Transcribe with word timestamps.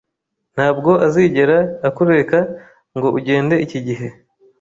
Ntabwo 0.55 0.91
azigera 1.05 1.57
akureka 1.87 2.37
ngo 2.97 3.07
ugende 3.17 3.53
iki 3.65 3.79
gihe 3.87 4.07